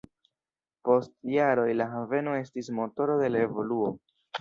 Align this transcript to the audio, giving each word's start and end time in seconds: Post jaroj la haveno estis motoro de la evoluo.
Post 0.89 1.13
jaroj 1.35 1.67
la 1.83 1.89
haveno 1.93 2.35
estis 2.41 2.75
motoro 2.81 3.23
de 3.25 3.33
la 3.37 3.49
evoluo. 3.53 3.97